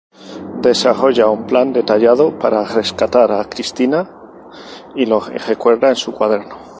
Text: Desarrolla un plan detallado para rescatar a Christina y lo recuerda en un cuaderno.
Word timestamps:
Desarrolla 0.67 1.27
un 1.33 1.41
plan 1.51 1.73
detallado 1.77 2.25
para 2.41 2.65
rescatar 2.65 3.31
a 3.31 3.45
Christina 3.47 3.99
y 4.95 5.05
lo 5.05 5.19
recuerda 5.19 5.91
en 5.91 5.97
un 6.07 6.13
cuaderno. 6.15 6.57